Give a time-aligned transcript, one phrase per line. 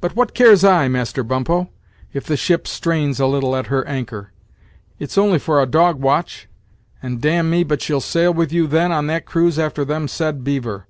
[0.00, 1.68] But what cares I, Master Bump ho,
[2.12, 4.32] if the ship strains a little at her anchor?
[4.98, 6.48] it's only for a dog watch,
[7.00, 10.88] and dam'me but she'll sail with you then on that cruise after them said beaver.